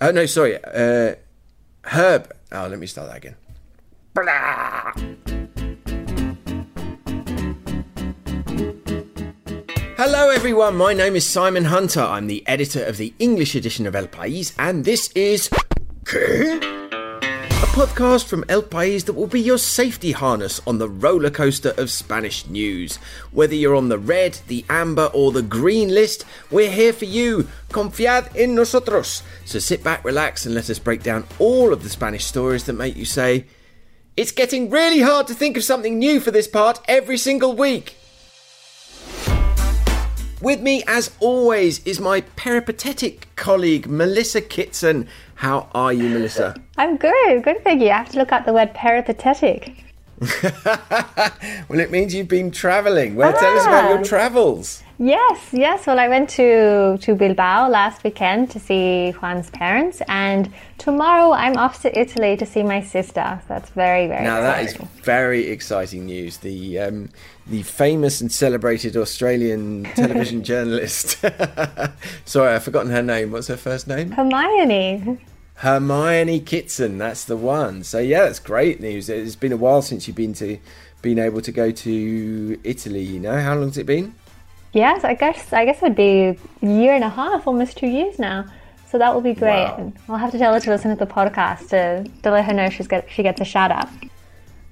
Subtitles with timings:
[0.00, 0.62] Oh no, sorry.
[0.62, 1.14] Uh,
[1.84, 2.32] Herb.
[2.52, 3.36] Oh, let me start that again.
[9.96, 10.76] Hello, everyone.
[10.76, 12.02] My name is Simon Hunter.
[12.02, 15.48] I'm the editor of the English edition of El País, and this is.
[17.64, 21.72] A podcast from El País that will be your safety harness on the roller coaster
[21.78, 22.96] of Spanish news.
[23.32, 27.48] Whether you're on the red, the amber, or the green list, we're here for you.
[27.70, 29.22] Confiad en nosotros.
[29.46, 32.74] So sit back, relax, and let us break down all of the Spanish stories that
[32.74, 33.46] make you say,
[34.14, 37.96] It's getting really hard to think of something new for this part every single week.
[40.44, 45.08] With me, as always, is my peripatetic colleague, Melissa Kitson.
[45.36, 46.54] How are you, Melissa?
[46.76, 47.88] I'm good, good, thank you.
[47.88, 49.82] I have to look up the word peripatetic.
[50.44, 53.14] well, it means you've been travelling.
[53.14, 54.02] Well, tell us about your Ah.
[54.02, 54.82] travels.
[54.98, 55.86] Yes, yes.
[55.86, 61.56] Well, I went to, to Bilbao last weekend to see Juan's parents, and tomorrow I'm
[61.56, 63.40] off to Italy to see my sister.
[63.42, 66.38] So that's very, very Now that is very exciting news.
[66.38, 67.08] The um,
[67.46, 71.18] the famous and celebrated Australian television journalist.
[72.24, 73.32] Sorry, I've forgotten her name.
[73.32, 74.12] What's her first name?
[74.12, 75.18] Hermione.
[75.56, 76.98] Hermione Kitson.
[76.98, 77.82] That's the one.
[77.82, 79.08] So yeah, that's great news.
[79.08, 80.58] It's been a while since you've been to
[81.02, 83.02] been able to go to Italy.
[83.02, 84.14] You know how long's it been?
[84.74, 87.86] Yes, I guess I guess it would be a year and a half, almost two
[87.86, 88.44] years now.
[88.90, 89.64] So that will be great.
[89.64, 89.92] Wow.
[90.08, 92.70] I'll have to tell her to listen to the podcast to, to let her know
[92.70, 93.88] she's get, she gets a shout out.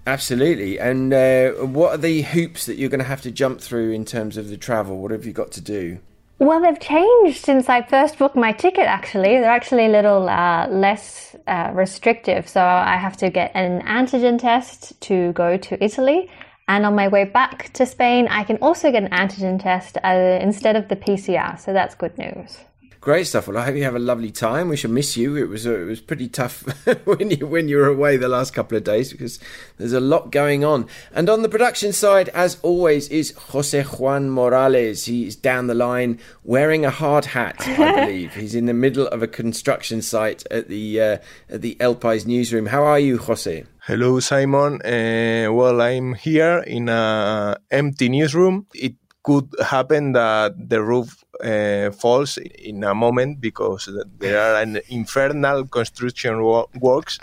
[0.06, 0.78] Absolutely.
[0.78, 4.05] And uh, what are the hoops that you're going to have to jump through in
[4.05, 4.98] terms of the travel?
[4.98, 5.98] What have you got to do?
[6.39, 9.39] Well, they've changed since I first booked my ticket, actually.
[9.39, 12.48] They're actually a little uh, less uh, restrictive.
[12.48, 16.30] So I have to get an antigen test to go to Italy.
[16.68, 20.38] And on my way back to Spain, I can also get an antigen test uh,
[20.41, 21.58] instead of the PCR.
[21.58, 22.58] So that's good news.
[23.03, 23.48] Great stuff.
[23.48, 24.69] Well, I hope you have a lovely time.
[24.69, 25.34] We shall miss you.
[25.36, 26.62] It was uh, it was pretty tough
[27.05, 29.41] when you when you were away the last couple of days because
[29.77, 30.86] there's a lot going on.
[31.12, 35.07] And on the production side, as always, is Jose Juan Morales.
[35.07, 37.57] He's down the line wearing a hard hat.
[37.67, 41.18] I believe he's in the middle of a construction site at the uh,
[41.51, 42.67] at the El Pais newsroom.
[42.67, 43.64] How are you, Jose?
[43.86, 44.80] Hello, Simon.
[44.83, 48.68] Uh, well, I'm here in a empty newsroom.
[48.73, 53.88] It could happen that the roof uh, falls in a moment because
[54.18, 57.18] there are an infernal construction wo- works,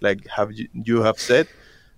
[0.00, 1.46] like have you, you have said.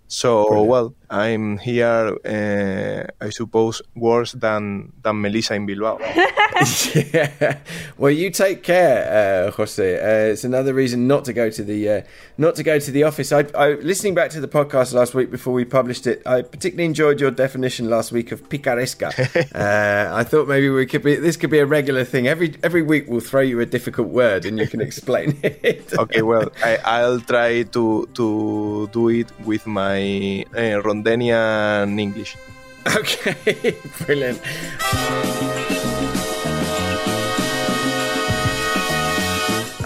[0.09, 2.17] So, well, I'm here.
[2.25, 5.99] Uh, I suppose worse than than Melissa in Bilbao.
[6.95, 7.59] yeah.
[7.99, 9.97] Well, you take care, uh, Jose.
[9.97, 12.03] Uh, it's another reason not to go to the uh,
[12.39, 13.33] not to go to the office.
[13.33, 16.23] I, I listening back to the podcast last week before we published it.
[16.27, 19.09] I particularly enjoyed your definition last week of picaresca.
[19.55, 22.27] uh, I thought maybe we could be this could be a regular thing.
[22.29, 25.93] Every every week we'll throw you a difficult word and you can explain it.
[25.99, 32.37] okay, well, I, I'll try to to do it with my uh, Rondanian English.
[32.87, 33.75] Okay,
[34.05, 34.39] brilliant.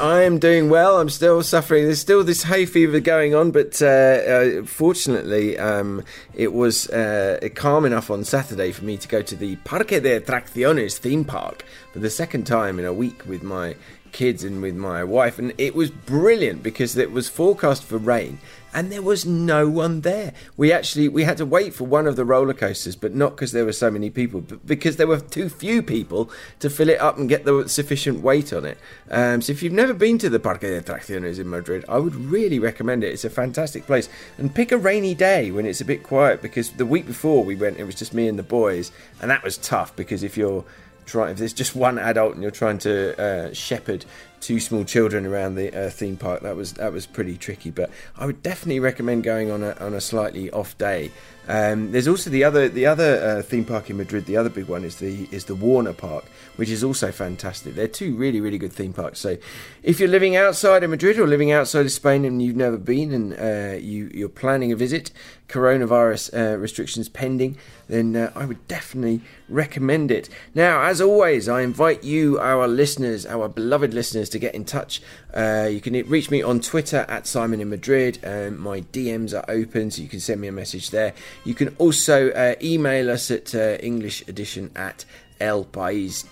[0.01, 1.01] I am doing well.
[1.01, 1.85] I'm still suffering.
[1.85, 6.05] There's still this hay fever going on, but uh, uh, fortunately, um,
[6.35, 10.21] it was uh, calm enough on Saturday for me to go to the Parque de
[10.21, 13.75] Atracciones theme park for the second time in a week with my
[14.13, 18.39] kids and with my wife, and it was brilliant because it was forecast for rain
[18.75, 20.33] and there was no one there.
[20.57, 23.53] We actually we had to wait for one of the roller coasters, but not because
[23.53, 26.31] there were so many people, but because there were too few people
[26.61, 28.79] to fill it up and get the sufficient weight on it.
[29.11, 32.15] Um, so if you've never been to the Parque de Atracciones in Madrid, I would
[32.15, 33.13] really recommend it.
[33.13, 36.71] It's a fantastic place, and pick a rainy day when it's a bit quiet because
[36.73, 39.57] the week before we went, it was just me and the boys, and that was
[39.57, 40.65] tough because if you're
[41.09, 44.05] try if there's just one adult and you're trying to uh, shepherd
[44.41, 46.43] two small children around the uh, theme park.
[46.43, 49.95] That was that was pretty tricky but I would definitely recommend going on a, on
[49.95, 51.11] a slightly off day.
[51.49, 54.69] Um, there's also the other the other uh, theme park in Madrid the other big
[54.69, 56.25] one is the is the Warner Park
[56.57, 57.75] which is also fantastic.
[57.75, 59.19] They're two really really good theme parks.
[59.19, 59.39] So
[59.83, 63.13] if you're living outside of Madrid or living outside of Spain and you've never been
[63.13, 65.11] and uh, you you're planning a visit
[65.49, 67.57] coronavirus uh, restrictions pending
[67.89, 70.29] then uh, I would definitely recommend it.
[70.55, 75.03] Now, as always, I invite you, our listeners, our beloved listeners, to get in touch.
[75.35, 78.19] Uh, you can reach me on Twitter at Simon in Madrid.
[78.23, 81.15] Um, my DMs are open, so you can send me a message there.
[81.45, 85.05] You can also uh, email us at uh, English edition at
[85.41, 86.29] elpais.es.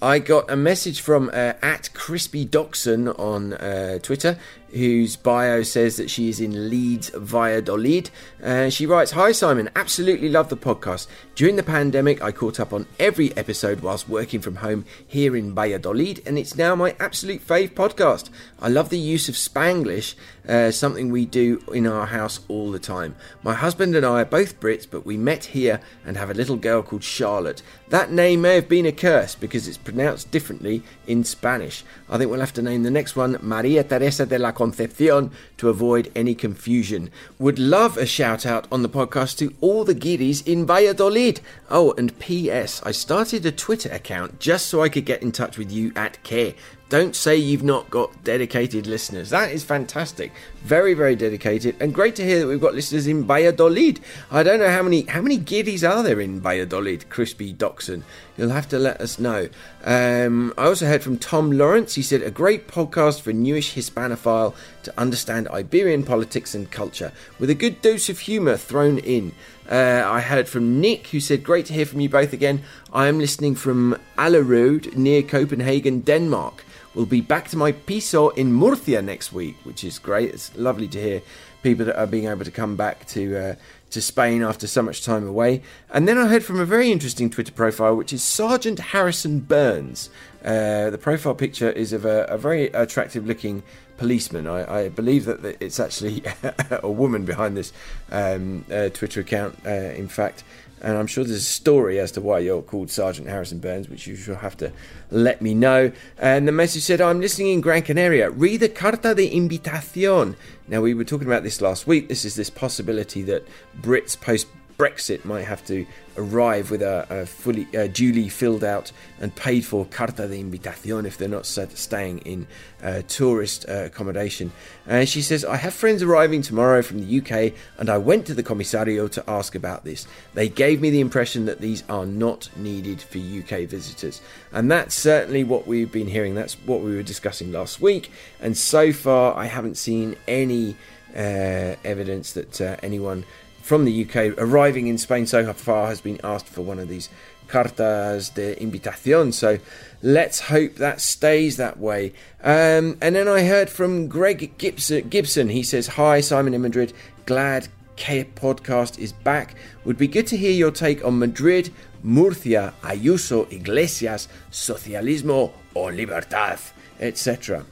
[0.00, 4.38] I got a message from uh, at Crispy Doxon on uh, Twitter,
[4.70, 8.10] whose bio says that she is in Leeds, Valladolid.
[8.40, 11.08] Uh, she writes, "Hi Simon, absolutely love the podcast.
[11.34, 15.52] During the pandemic, I caught up on every episode whilst working from home here in
[15.52, 18.30] Valladolid, and it's now my absolute fave podcast.
[18.60, 20.14] I love the use of Spanglish,
[20.48, 23.16] uh, something we do in our house all the time.
[23.42, 26.56] My husband and I are both Brits, but we met here and have a little
[26.56, 27.62] girl called Charlotte.
[27.88, 31.82] That name may have been a curse because it's pronounced differently in Spanish.
[32.10, 35.70] I think we'll have to name the next one Maria Teresa de la Concepcion to
[35.70, 37.10] avoid any confusion.
[37.38, 41.40] Would love a shout out on the podcast to all the giddies in Valladolid.
[41.70, 42.82] Oh, and P.S.
[42.84, 46.22] I started a Twitter account just so I could get in touch with you at
[46.22, 46.52] Care.
[46.88, 49.28] Don't say you've not got dedicated listeners.
[49.28, 50.32] That is fantastic.
[50.62, 54.00] Very, very dedicated, and great to hear that we've got listeners in Valladolid.
[54.30, 58.04] I don't know how many how many giddies are there in Valladolid, Crispy Doxon.
[58.38, 59.48] You'll have to let us know.
[59.84, 61.94] Um, I also heard from Tom Lawrence.
[61.94, 64.54] He said a great podcast for newish Hispanophile
[64.84, 69.34] to understand Iberian politics and culture, with a good dose of humour thrown in.
[69.70, 72.62] Uh, I heard from Nick, who said, Great to hear from you both again.
[72.92, 76.64] I am listening from Allerød near Copenhagen, Denmark.
[76.98, 80.34] We'll be back to my piso in Murcia next week, which is great.
[80.34, 81.22] It's lovely to hear
[81.62, 83.54] people that are being able to come back to uh,
[83.90, 85.62] to Spain after so much time away.
[85.90, 90.10] And then I heard from a very interesting Twitter profile, which is Sergeant Harrison Burns.
[90.44, 93.62] Uh, the profile picture is of a, a very attractive looking
[93.96, 94.48] policeman.
[94.48, 96.24] I, I, believe that it's actually
[96.70, 97.72] a woman behind this
[98.10, 100.42] um, uh, Twitter account, uh, in fact.
[100.82, 104.06] And I'm sure there's a story as to why you're called Sergeant Harrison Burns, which
[104.06, 104.72] you shall have to
[105.10, 105.92] let me know.
[106.18, 108.30] And the message said, I'm listening in Gran Canaria.
[108.30, 110.36] Read the Carta de Invitación.
[110.68, 112.08] Now, we were talking about this last week.
[112.08, 113.46] This is this possibility that
[113.80, 114.46] Brits post
[114.78, 115.84] Brexit might have to
[116.16, 121.18] arrive with a, a fully duly filled out and paid for carta de invitación if
[121.18, 122.46] they're not staying in
[122.80, 124.52] uh, tourist uh, accommodation.
[124.86, 128.34] And she says, I have friends arriving tomorrow from the UK and I went to
[128.34, 130.06] the commissario to ask about this.
[130.34, 134.20] They gave me the impression that these are not needed for UK visitors.
[134.52, 136.36] And that's certainly what we've been hearing.
[136.36, 138.12] That's what we were discussing last week.
[138.40, 140.76] And so far, I haven't seen any
[141.16, 143.24] uh, evidence that uh, anyone
[143.68, 147.10] from the UK arriving in Spain so far has been asked for one of these
[147.48, 149.34] cartas de invitación.
[149.34, 149.58] So
[150.00, 152.14] let's hope that stays that way.
[152.42, 155.10] Um, and then I heard from Greg Gibson.
[155.10, 155.50] Gibson.
[155.50, 156.94] He says, Hi, Simon in Madrid.
[157.26, 159.54] Glad K podcast is back.
[159.84, 161.70] Would be good to hear your take on Madrid,
[162.02, 166.58] Murcia, Ayuso, Iglesias, Socialismo or Libertad,
[167.00, 167.66] etc.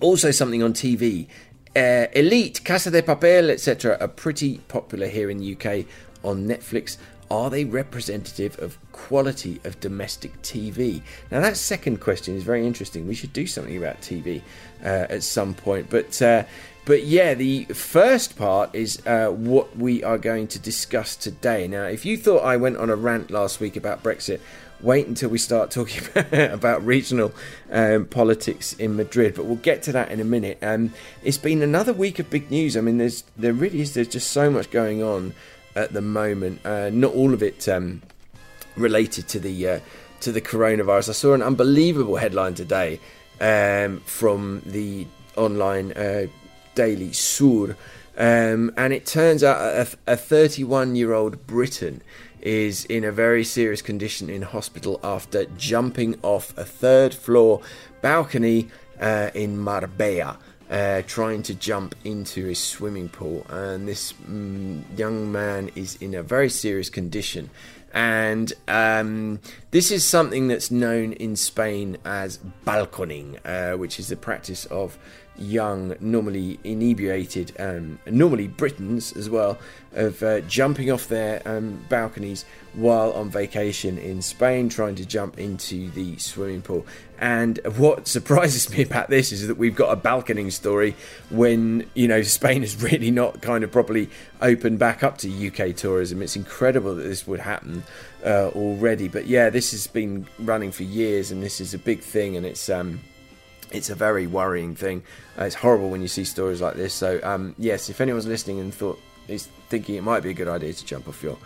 [0.00, 1.28] Also, something on TV.
[1.74, 5.86] Uh, Elite, Casa de Papel, etc., are pretty popular here in the UK
[6.22, 6.98] on Netflix.
[7.30, 11.00] Are they representative of quality of domestic TV?
[11.30, 13.08] Now, that second question is very interesting.
[13.08, 14.42] We should do something about TV
[14.84, 15.88] uh, at some point.
[15.88, 16.44] But uh,
[16.84, 21.68] but yeah, the first part is uh, what we are going to discuss today.
[21.68, 24.40] Now, if you thought I went on a rant last week about Brexit,
[24.82, 26.02] wait until we start talking
[26.32, 27.32] about regional
[27.70, 29.34] um, politics in Madrid.
[29.34, 30.58] But we'll get to that in a minute.
[30.62, 30.92] Um,
[31.22, 32.76] it's been another week of big news.
[32.76, 35.34] I mean, there's there really is there's just so much going on
[35.74, 36.64] at the moment.
[36.64, 38.02] Uh, not all of it um,
[38.76, 39.80] related to the uh,
[40.20, 41.10] to the coronavirus.
[41.10, 43.00] I saw an unbelievable headline today
[43.40, 45.06] um, from the
[45.36, 46.26] online uh,
[46.74, 47.76] daily Sur.
[48.16, 52.02] Um, and it turns out a 31 year old Briton
[52.42, 57.62] is in a very serious condition in hospital after jumping off a third floor
[58.02, 58.68] balcony
[59.00, 60.38] uh, in Marbella.
[60.70, 66.14] Uh, trying to jump into a swimming pool, and this mm, young man is in
[66.14, 67.50] a very serious condition.
[67.92, 74.16] And um, this is something that's known in Spain as balconing, uh, which is the
[74.16, 74.96] practice of
[75.36, 79.58] young, normally inebriated, um, normally Britons as well,
[79.94, 85.38] of uh, jumping off their um, balconies while on vacation in Spain, trying to jump
[85.38, 86.86] into the swimming pool.
[87.18, 90.94] And what surprises me about this is that we've got a balconing story
[91.30, 94.08] when you know Spain is really not kind of properly
[94.40, 96.22] opened back up to UK tourism.
[96.22, 97.84] It's incredible that this would happen
[98.24, 102.00] uh, already, but yeah, this has been running for years, and this is a big
[102.00, 103.00] thing, and it's um,
[103.72, 105.02] it's a very worrying thing.
[105.38, 106.94] Uh, it's horrible when you see stories like this.
[106.94, 110.48] So um, yes, if anyone's listening and thought is thinking it might be a good
[110.48, 111.38] idea to jump off your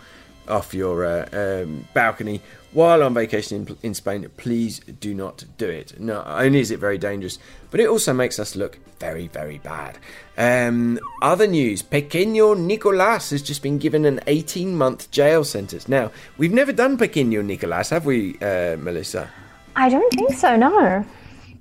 [0.47, 2.41] off your uh, um, balcony
[2.71, 5.99] while on vacation in, in, Spain, please do not do it.
[5.99, 7.39] Not only is it very dangerous,
[7.71, 9.97] but it also makes us look very, very bad.
[10.37, 15.87] Um, other news Pequeño Nicolas has just been given an 18 month jail sentence.
[15.87, 19.29] Now, we've never done Pequeño Nicolas, have we, uh, Melissa?
[19.75, 21.05] I don't think so, no.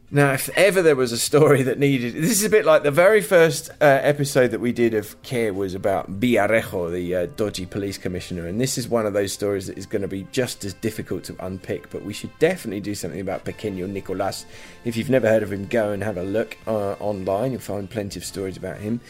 [0.09, 2.93] Now, if ever there was a story that needed, this is a bit like the
[2.93, 7.67] very first uh, episode that we did of Care was about Villarejo, the uh, dodgy
[7.67, 10.65] police commissioner, and this is one of those stories that is going to be just
[10.65, 11.91] as difficult to unpick.
[11.91, 14.47] But we should definitely do something about Pequeño Nicolas.
[14.85, 17.51] If you've never heard of him, go and have a look uh, online.
[17.51, 19.01] You'll find plenty of stories about him.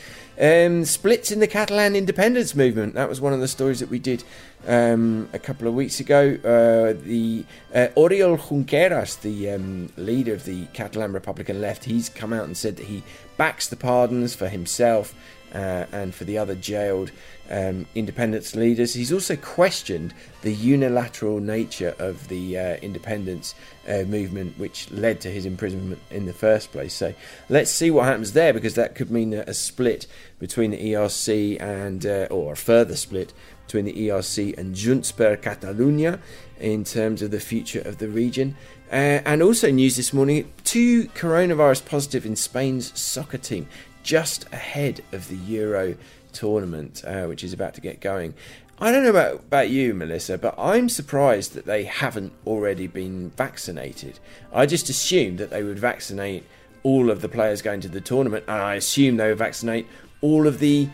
[0.40, 2.94] Um, splits in the Catalan independence movement.
[2.94, 4.24] That was one of the stories that we did
[4.66, 6.38] um, a couple of weeks ago.
[6.44, 7.44] Uh, the
[7.75, 12.56] uh, Oriol Junqueras, the um, leader of the Catalan Republican left, he's come out and
[12.56, 13.02] said that he
[13.37, 15.14] backs the pardons for himself
[15.54, 17.11] uh, and for the other jailed
[17.50, 18.94] um, independence leaders.
[18.94, 23.54] He's also questioned the unilateral nature of the uh, independence
[23.88, 26.92] uh, movement, which led to his imprisonment in the first place.
[26.92, 27.14] So
[27.49, 30.06] let's see what happens there, because that could mean a, a split
[30.38, 33.32] between the ERC and, uh, or a further split
[33.66, 36.20] between the ERC and Junts per Catalunya
[36.58, 38.56] in terms of the future of the region.
[38.90, 43.66] Uh, and also news this morning: two coronavirus positive in Spain's soccer team,
[44.02, 45.96] just ahead of the Euro
[46.32, 48.35] tournament, uh, which is about to get going.
[48.78, 53.30] I don't know about, about you, Melissa, but I'm surprised that they haven't already been
[53.30, 54.18] vaccinated.
[54.52, 56.44] I just assumed that they would vaccinate
[56.82, 59.87] all of the players going to the tournament, and I assume they would vaccinate
[60.20, 60.88] all of the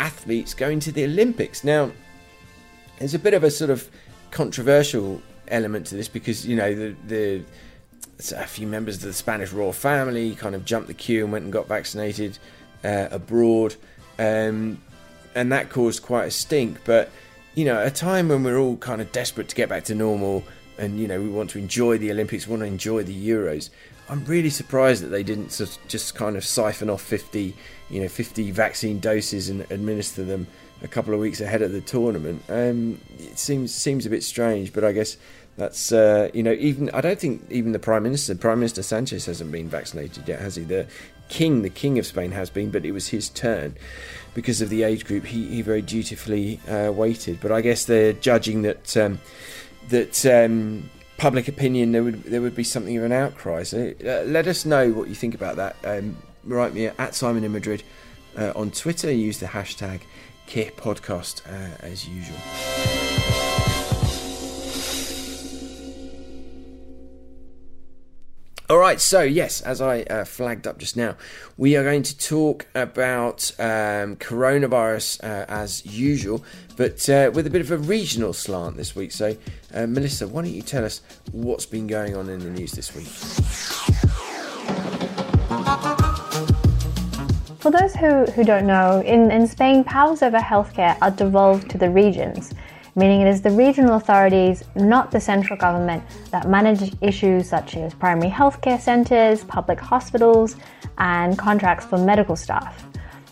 [0.00, 1.62] athletes going to the Olympics.
[1.62, 1.92] Now,
[2.98, 3.88] there's a bit of a sort of
[4.30, 7.44] controversial element to this because, you know, the, the
[8.36, 11.44] a few members of the Spanish royal family kind of jumped the queue and went
[11.44, 12.38] and got vaccinated
[12.84, 13.76] uh, abroad.
[14.18, 14.80] Um,
[15.34, 16.78] and that caused quite a stink.
[16.84, 17.10] But
[17.54, 20.44] you know, a time when we're all kind of desperate to get back to normal,
[20.78, 23.70] and you know, we want to enjoy the Olympics, we want to enjoy the Euros.
[24.08, 25.50] I'm really surprised that they didn't
[25.86, 27.54] just kind of siphon off 50,
[27.90, 30.46] you know, 50 vaccine doses and administer them
[30.82, 32.42] a couple of weeks ahead of the tournament.
[32.48, 35.16] Um, it seems seems a bit strange, but I guess
[35.56, 39.26] that's uh, you know even I don't think even the prime minister, Prime Minister Sanchez,
[39.26, 40.64] hasn't been vaccinated yet, has he?
[40.64, 40.86] The
[41.28, 43.76] king, the king of Spain, has been, but it was his turn
[44.34, 45.26] because of the age group.
[45.26, 49.18] He, he very dutifully uh, waited, but I guess they're judging that um,
[49.88, 53.64] that um, public opinion there would there would be something of an outcry.
[53.64, 55.76] So uh, let us know what you think about that.
[55.84, 57.82] Um, write me at Simon in Madrid
[58.36, 59.12] uh, on Twitter.
[59.12, 60.02] Use the hashtag
[60.48, 62.38] Podcast uh, as usual.
[68.70, 71.16] All right, so yes, as I uh, flagged up just now,
[71.56, 76.44] we are going to talk about um, coronavirus uh, as usual,
[76.76, 79.12] but uh, with a bit of a regional slant this week.
[79.12, 79.36] So,
[79.74, 81.00] uh, Melissa, why don't you tell us
[81.32, 83.08] what's been going on in the news this week?
[87.68, 91.76] For those who, who don't know, in, in Spain, powers over healthcare are devolved to
[91.76, 92.54] the regions
[92.96, 97.94] meaning it is the regional authorities, not the central government, that manage issues such as
[97.94, 100.56] primary healthcare centres, public hospitals,
[100.96, 102.86] and contracts for medical staff.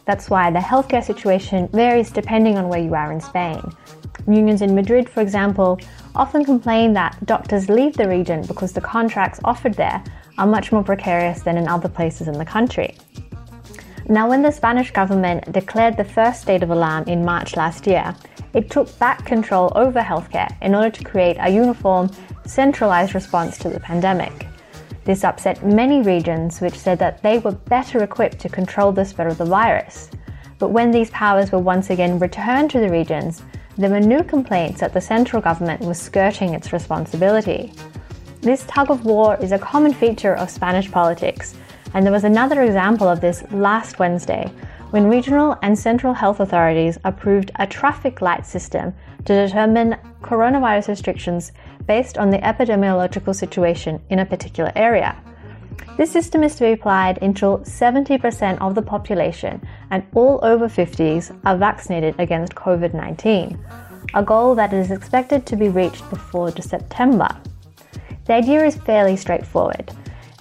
[0.04, 3.60] That's why the healthcare situation varies depending on where you are in Spain.
[4.28, 5.80] Unions in Madrid, for example,
[6.14, 10.04] often complain that doctors leave the region because the contracts offered there
[10.38, 12.96] are much more precarious than in other places in the country.
[14.08, 18.14] Now, when the Spanish government declared the first state of alarm in March last year,
[18.54, 22.10] it took back control over healthcare in order to create a uniform,
[22.44, 24.46] centralized response to the pandemic.
[25.04, 29.26] This upset many regions, which said that they were better equipped to control the spread
[29.26, 30.08] of the virus.
[30.60, 33.42] But when these powers were once again returned to the regions,
[33.76, 37.72] there were new complaints that the central government was skirting its responsibility.
[38.40, 41.56] This tug of war is a common feature of Spanish politics,
[41.96, 44.52] and there was another example of this last Wednesday
[44.90, 48.92] when regional and central health authorities approved a traffic light system
[49.24, 51.52] to determine coronavirus restrictions
[51.86, 55.16] based on the epidemiological situation in a particular area.
[55.96, 61.34] This system is to be applied until 70% of the population and all over 50s
[61.46, 63.58] are vaccinated against COVID 19,
[64.12, 67.28] a goal that is expected to be reached before September.
[68.26, 69.94] The idea is fairly straightforward.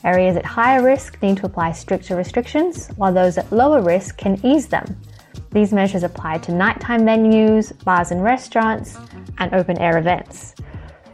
[0.06, 4.40] Areas at higher risk need to apply stricter restrictions, while those at lower risk can
[4.46, 4.86] ease them.
[5.52, 8.98] These measures apply to nighttime venues, bars and restaurants,
[9.40, 10.54] and open air events.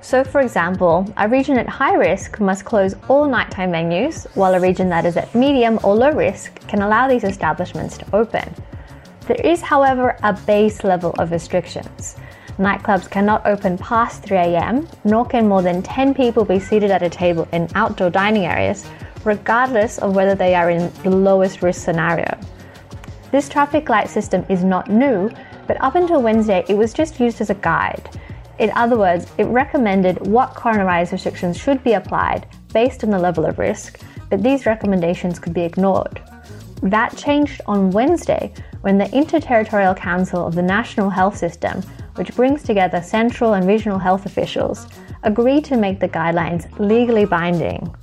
[0.02, 4.60] So, for example, a region at high risk must close all nighttime venues, while a
[4.60, 8.54] region that is at medium or low risk can allow these establishments to open.
[9.28, 12.18] There is, however, a base level of restrictions.
[12.62, 17.02] Nightclubs cannot open past 3 am, nor can more than 10 people be seated at
[17.02, 18.88] a table in outdoor dining areas,
[19.24, 22.38] regardless of whether they are in the lowest risk scenario.
[23.32, 25.32] This traffic light system is not new,
[25.66, 28.08] but up until Wednesday it was just used as a guide.
[28.60, 33.48] In other words, it recommended what coronavirus restrictions should be applied based on the level
[33.48, 34.00] of risk,
[34.30, 36.22] but these recommendations could be ignored.
[36.82, 41.82] That changed on Wednesday when the Interterritorial Council of the National Health System,
[42.16, 44.88] which brings together central and regional health officials,
[45.24, 47.94] agreed to make the guidelines legally binding.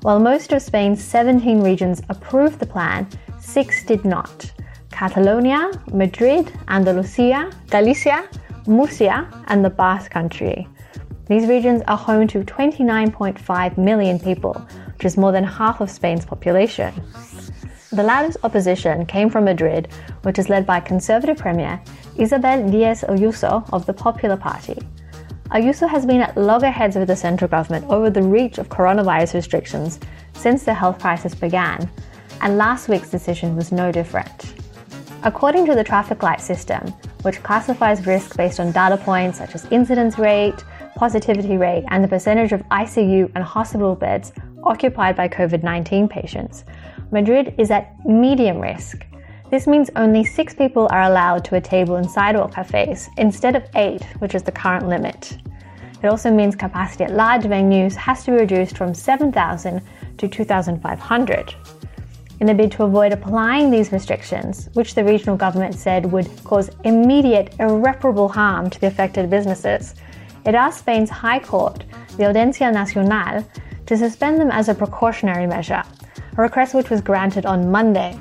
[0.00, 3.06] While most of Spain's 17 regions approved the plan,
[3.38, 4.50] six did not
[4.90, 8.28] Catalonia, Madrid, Andalusia, Galicia,
[8.66, 10.66] Murcia, and the Basque Country.
[11.26, 14.54] These regions are home to 29.5 million people,
[14.94, 16.92] which is more than half of Spain's population.
[17.92, 19.88] The latter's opposition came from Madrid,
[20.22, 21.78] which is led by Conservative Premier
[22.16, 24.78] Isabel Díaz Ayuso of the Popular Party.
[25.50, 30.00] Ayuso has been at loggerheads with the central government over the reach of coronavirus restrictions
[30.32, 31.86] since the health crisis began,
[32.40, 34.54] and last week's decision was no different.
[35.24, 39.66] According to the traffic light system, which classifies risk based on data points such as
[39.66, 40.64] incidence rate,
[40.96, 44.32] positivity rate, and the percentage of ICU and hospital beds
[44.64, 46.64] occupied by COVID 19 patients,
[47.12, 49.04] Madrid is at medium risk.
[49.50, 53.68] This means only six people are allowed to a table in sidewalk cafes instead of
[53.74, 55.36] eight, which is the current limit.
[56.02, 59.82] It also means capacity at large venues has to be reduced from 7,000
[60.16, 61.54] to 2,500.
[62.40, 66.70] In a bid to avoid applying these restrictions, which the regional government said would cause
[66.84, 69.94] immediate, irreparable harm to the affected businesses,
[70.46, 71.84] it asked Spain's High Court,
[72.16, 73.46] the Audiencia Nacional,
[73.84, 75.82] to suspend them as a precautionary measure,
[76.36, 78.18] a request which was granted on Monday.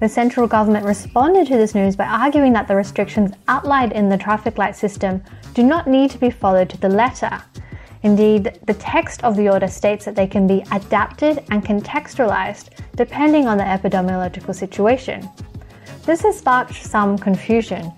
[0.00, 4.16] The central government responded to this news by arguing that the restrictions outlined in the
[4.16, 5.22] traffic light system
[5.54, 7.42] do not need to be followed to the letter.
[8.04, 13.48] Indeed, the text of the order states that they can be adapted and contextualized depending
[13.48, 15.28] on the epidemiological situation.
[16.04, 17.92] This has sparked some confusion.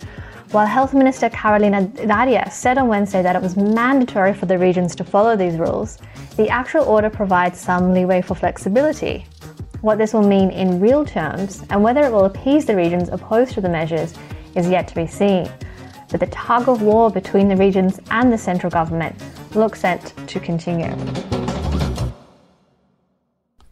[0.53, 4.97] While Health Minister Carolina Darias said on Wednesday that it was mandatory for the regions
[4.97, 5.99] to follow these rules,
[6.37, 9.27] the actual order provides some leeway for flexibility.
[9.81, 13.53] What this will mean in real terms and whether it will appease the regions opposed
[13.53, 14.13] to the measures
[14.57, 15.49] is yet to be seen.
[16.11, 19.15] But the tug of war between the regions and the central government
[19.55, 20.91] looks set to continue.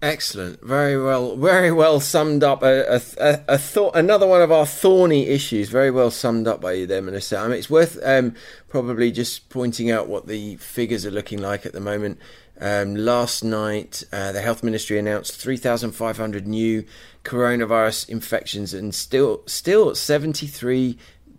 [0.01, 2.63] Excellent, very well, very well summed up.
[2.63, 6.73] A, a, a, thought, another one of our thorny issues, very well summed up by
[6.73, 7.37] you there, Minister.
[7.37, 8.37] I mean, it's worth um,
[8.69, 12.21] probably just pointing out what the figures are looking like at the moment.
[12.61, 16.85] Um, last night, uh, the health ministry announced 3,500 new
[17.25, 20.97] coronavirus infections, and still, still 73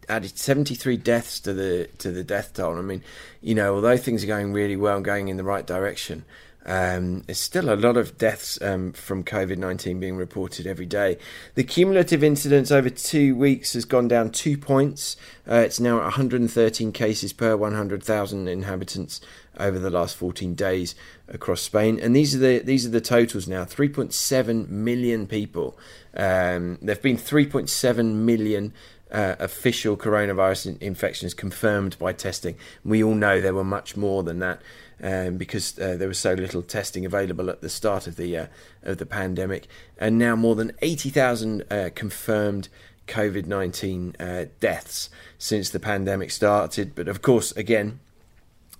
[0.09, 2.77] added 73 deaths to the to the death toll.
[2.77, 3.03] I mean,
[3.41, 6.25] you know, although things are going really well, and going in the right direction,
[6.69, 11.17] um, there's still a lot of deaths um, from COVID 19 being reported every day.
[11.55, 15.17] The cumulative incidence over two weeks has gone down two points.
[15.49, 19.19] Uh, it's now at 113 cases per 100,000 inhabitants
[19.57, 20.93] over the last 14 days
[21.27, 21.99] across Spain.
[21.99, 25.75] And these are the these are the totals now 3.7 million people.
[26.13, 28.73] Um, there have been 3.7 million
[29.11, 32.57] uh, official coronavirus infections confirmed by testing.
[32.85, 34.61] We all know there were much more than that
[35.01, 38.47] um, because uh, there was so little testing available at the start of the uh,
[38.83, 42.69] of the pandemic, and now more than eighty thousand uh, confirmed
[43.07, 46.95] COVID nineteen uh, deaths since the pandemic started.
[46.95, 47.99] But of course, again,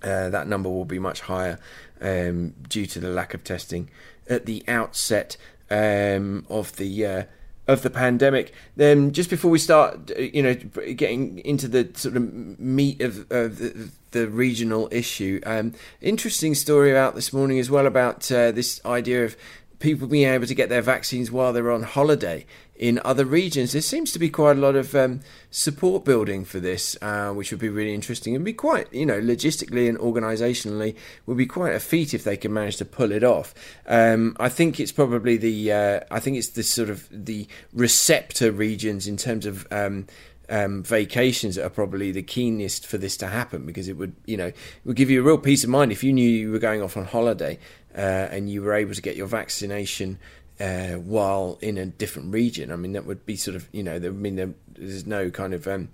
[0.02, 1.58] uh, that number will be much higher
[2.00, 3.90] um, due to the lack of testing
[4.28, 5.36] at the outset
[5.70, 7.24] um, of the uh,
[7.70, 8.52] of the pandemic.
[8.76, 13.58] Then, just before we start, you know, getting into the sort of meat of, of
[13.58, 18.80] the, the, regional issue, um, interesting story out this morning as well about uh, this
[18.84, 19.36] idea of
[19.80, 23.72] people being able to get their vaccines while they're on holiday in other regions.
[23.72, 27.50] There seems to be quite a lot of um, support building for this, uh, which
[27.50, 30.94] would be really interesting and be quite, you know, logistically and organisationally
[31.26, 33.54] would be quite a feat if they can manage to pull it off.
[33.86, 38.52] Um, I think it's probably the, uh, I think it's the sort of the receptor
[38.52, 39.66] regions in terms of.
[39.70, 40.06] Um,
[40.52, 44.36] um, vacations that are probably the keenest for this to happen because it would, you
[44.36, 46.58] know, it would give you a real peace of mind if you knew you were
[46.58, 47.56] going off on holiday
[47.94, 50.18] and you were able to get your vaccination
[50.60, 52.70] uh, while in a different region.
[52.70, 55.30] I mean, that would be sort of, you know, there, I mean, there, there's no
[55.30, 55.88] kind of um,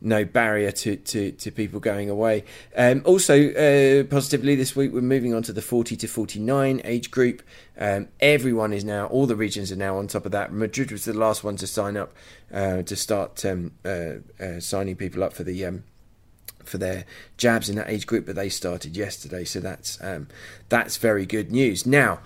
[0.00, 2.44] no barrier to, to, to people going away.
[2.76, 7.10] Um, also, uh, positively this week, we're moving on to the 40 to 49 age
[7.10, 7.42] group.
[7.78, 10.52] Um, everyone is now, all the regions are now on top of that.
[10.52, 12.12] Madrid was the last one to sign up
[12.52, 15.84] uh, to start um, uh, uh, signing people up for the um,
[16.64, 17.04] for their
[17.36, 20.28] jabs in that age group, but they started yesterday, so that's um,
[20.68, 21.86] that's very good news.
[21.86, 22.20] Now,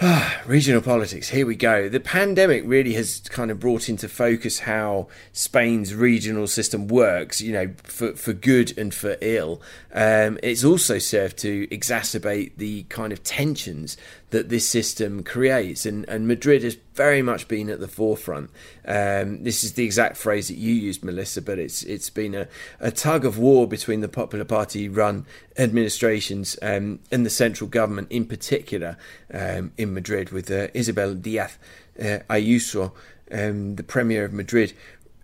[0.46, 1.88] Regional politics, here we go.
[1.88, 7.52] The pandemic really has kind of brought into focus how Spain's regional system works, you
[7.52, 9.60] know, for, for good and for ill.
[9.92, 13.96] Um, it's also served to exacerbate the kind of tensions
[14.30, 15.86] that this system creates.
[15.86, 18.50] And, and Madrid has very much been at the forefront.
[18.84, 22.48] Um, this is the exact phrase that you used, Melissa, but it's it's been a,
[22.80, 28.08] a tug of war between the Popular Party run administrations um, and the central government
[28.10, 28.96] in particular
[29.32, 31.56] um, in Madrid with uh, Isabel Diaz
[31.98, 32.92] uh, Ayuso,
[33.32, 34.72] um, the Premier of Madrid.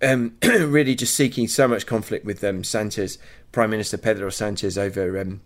[0.02, 3.18] Um, really, just seeking so much conflict with um, Sanchez,
[3.52, 5.40] Prime Minister Pedro Sanchez, over um,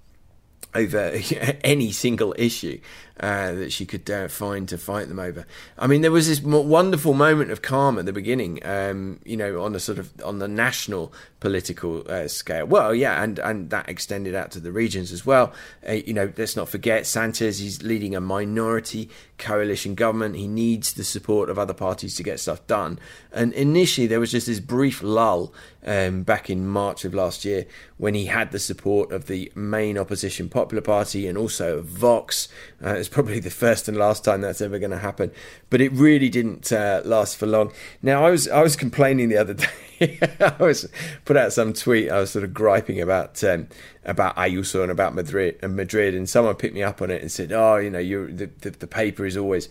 [0.75, 0.99] over
[1.64, 2.81] any single issue
[3.21, 5.47] uh, that she could uh, find to fight them over.
[5.79, 9.63] I mean, there was this wonderful moment of calm at the beginning, um, you know,
[9.63, 12.67] on a sort of on the national political uh, scale.
[12.67, 15.53] Well, yeah, and and that extended out to the regions as well.
[15.89, 17.59] Uh, you know, let's not forget Sanchez.
[17.59, 20.37] He's leading a minority coalition government.
[20.37, 22.99] He needs the support of other parties to get stuff done.
[23.33, 25.53] And initially, there was just this brief lull
[25.85, 29.97] um, back in March of last year when he had the support of the main
[29.97, 32.49] opposition Popular Party and also Vox.
[32.83, 35.31] Uh, probably the first and last time that's ever going to happen,
[35.71, 37.73] but it really didn't uh, last for long.
[38.03, 39.55] Now, I was I was complaining the other
[40.01, 40.18] day.
[40.40, 40.88] I was
[41.25, 42.11] put out some tweet.
[42.11, 43.68] I was sort of griping about um,
[44.05, 47.31] about Ayuso and about Madrid and Madrid, and someone picked me up on it and
[47.31, 49.68] said, "Oh, you know, the, the the paper is always."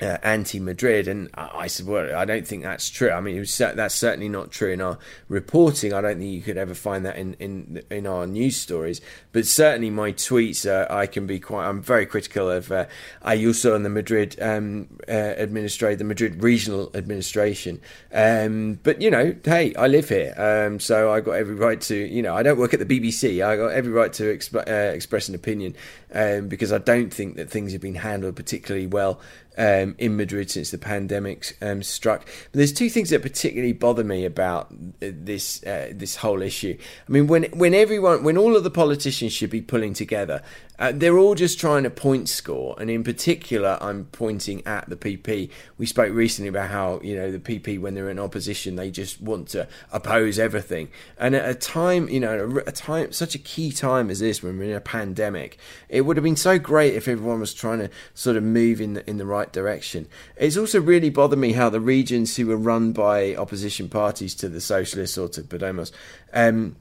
[0.00, 3.10] Uh, anti-Madrid, and I, said, "Well, I don't think that's true.
[3.10, 5.92] I mean, was, that's certainly not true in our reporting.
[5.92, 9.00] I don't think you could ever find that in in, in our news stories.
[9.32, 11.68] But certainly, my tweets, uh, I can be quite.
[11.68, 12.86] I'm very critical of uh,
[13.24, 17.80] Ayuso and the Madrid um, uh, administration, the Madrid regional administration.
[18.12, 21.96] Um, but you know, hey, I live here, um, so I got every right to.
[21.96, 23.44] You know, I don't work at the BBC.
[23.44, 25.74] I got every right to exp- uh, express an opinion
[26.14, 29.20] um, because I don't think that things have been handled particularly well
[29.60, 32.24] um, in Madrid since the pandemic um, struck.
[32.24, 36.78] But there's two things that particularly bother me about this uh, this whole issue.
[37.06, 40.42] I mean, when when everyone, when all of the politicians should be pulling together,
[40.80, 44.96] uh, they're all just trying to point score, and in particular, I'm pointing at the
[44.96, 45.50] PP.
[45.76, 49.20] We spoke recently about how you know the PP, when they're in opposition, they just
[49.20, 50.88] want to oppose everything.
[51.18, 54.58] And at a time, you know, a time such a key time as this, when
[54.58, 55.58] we're in a pandemic,
[55.90, 58.94] it would have been so great if everyone was trying to sort of move in
[58.94, 60.08] the, in the right direction.
[60.36, 64.48] It's also really bothered me how the regions who were run by opposition parties to
[64.48, 65.92] the socialists or to Podemos.
[66.32, 66.76] Um,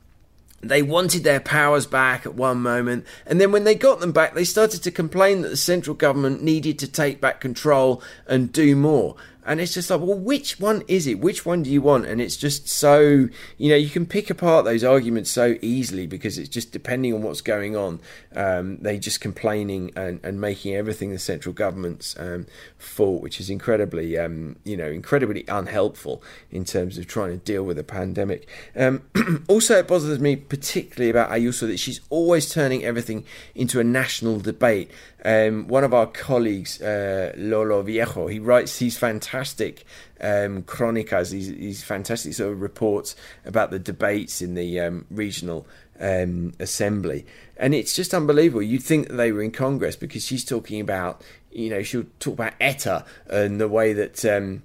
[0.62, 4.34] they wanted their powers back at one moment, and then when they got them back,
[4.34, 8.76] they started to complain that the central government needed to take back control and do
[8.76, 11.20] more and it's just like well which one is it?
[11.20, 12.06] Which one do you want?
[12.06, 16.38] And it's just so you know you can pick apart those arguments so easily because
[16.38, 18.00] it's just depending on what's going on
[18.36, 22.46] um, they just complaining and, and making everything the central government's um,
[22.78, 26.22] fault which is incredibly um, you know incredibly unhelpful
[26.52, 28.48] in terms of trying to deal with a pandemic.
[28.76, 29.04] Um,
[29.48, 33.26] also it bothers me particularly about Ayuso that she's always turning everything
[33.56, 34.92] into a national debate
[35.26, 39.86] um, one of our colleagues, uh, Lolo Viejo, he writes these fantastic
[40.22, 45.68] um, chronicas, these, these, fantastic sort of reports about the debates in the um, regional
[46.00, 47.26] um, assembly.
[47.58, 48.62] And it's just unbelievable.
[48.62, 52.34] You'd think that they were in Congress because she's talking about, you know, she'll talk
[52.34, 54.64] about ETA and the way that um,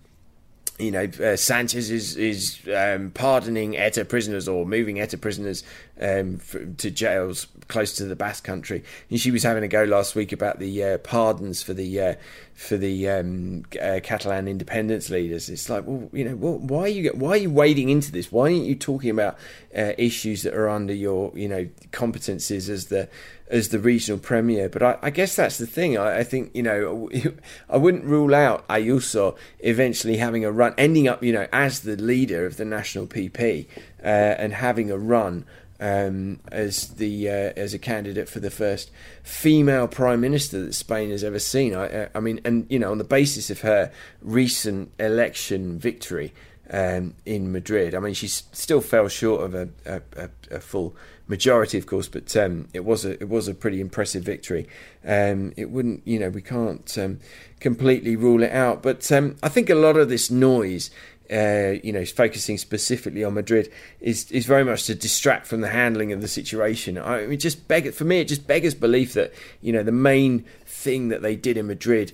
[0.79, 5.62] you know, uh, Sanchez is is um, pardoning ETA prisoners or moving ETA prisoners
[6.01, 8.85] um, for, to jails close to the Basque Country.
[9.11, 12.14] And she was having a go last week about the uh, pardons for the uh,
[12.55, 15.48] for the um, uh, Catalan independence leaders.
[15.48, 18.31] It's like, well, you know, well, why are you why are you wading into this?
[18.31, 19.38] Why aren't you talking about
[19.77, 23.09] uh, issues that are under your you know competencies as the
[23.48, 24.68] as the regional premier.
[24.68, 25.98] But I, I guess that's the thing.
[25.98, 27.11] I, I, think you know
[27.68, 31.96] I wouldn't rule out Ayuso eventually having a run, ending up you know as the
[31.96, 33.66] leader of the national PP
[34.03, 35.44] uh, and having a run.
[35.80, 38.92] Um, as the uh, as a candidate for the first
[39.24, 41.74] female prime minister that Spain has ever seen.
[41.74, 43.90] I, I mean, and you know, on the basis of her
[44.22, 46.32] recent election victory
[46.70, 50.94] um, in Madrid, I mean, she still fell short of a, a, a, a full
[51.26, 54.68] majority, of course, but um, it was a it was a pretty impressive victory.
[55.04, 57.20] Um, it wouldn't, you know, we can't um,
[57.60, 60.90] completely rule it out, but um, I think a lot of this noise.
[61.32, 65.70] Uh, you know, focusing specifically on Madrid is is very much to distract from the
[65.70, 66.98] handling of the situation.
[66.98, 69.32] I mean, just beg for me, it just beggars belief that
[69.62, 72.12] you know the main thing that they did in Madrid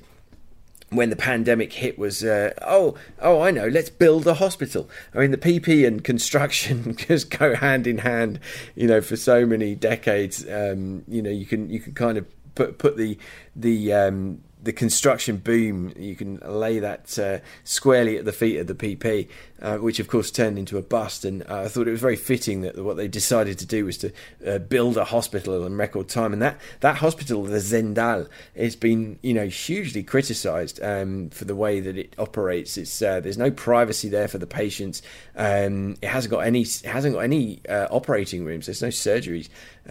[0.91, 4.89] when the pandemic hit was uh, oh oh I know let's build a hospital.
[5.15, 8.39] I mean the PP and construction just go hand in hand.
[8.75, 10.45] You know for so many decades.
[10.49, 13.19] Um, you know you can you can kind of put put the
[13.57, 18.67] the um, the construction boom, you can lay that uh, squarely at the feet of
[18.67, 19.29] the PP,
[19.63, 21.25] uh, which of course turned into a bust.
[21.25, 23.97] And uh, I thought it was very fitting that what they decided to do was
[23.99, 24.13] to
[24.47, 26.33] uh, build a hospital in record time.
[26.33, 31.57] And that, that hospital, the Zendal, has been you know hugely criticised um, for the
[31.57, 32.77] way that it operates.
[32.77, 35.03] It's uh, there's no privacy there for the patients.
[35.37, 38.67] Um, it hasn't got any it hasn't got any uh, operating rooms.
[38.67, 39.49] There's no surgeries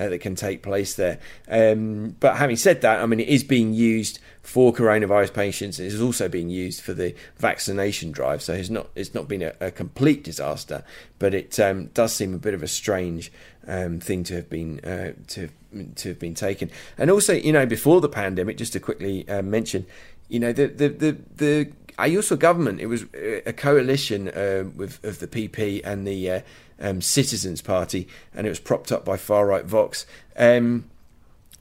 [0.07, 1.19] that can take place there.
[1.49, 5.79] Um, but having said that, I mean it is being used for coronavirus patients.
[5.79, 8.41] It is also being used for the vaccination drive.
[8.41, 10.83] So it's not it's not been a, a complete disaster,
[11.19, 13.31] but it um, does seem a bit of a strange
[13.67, 15.49] um, thing to have been uh, to
[15.95, 16.71] to have been taken.
[16.97, 19.85] And also, you know, before the pandemic, just to quickly uh, mention,
[20.27, 25.19] you know, the the the, the Ayuso government, it was a coalition uh, with of
[25.19, 26.41] the PP and the uh,
[26.79, 30.05] um, Citizens Party, and it was propped up by far right Vox.
[30.37, 30.89] Um,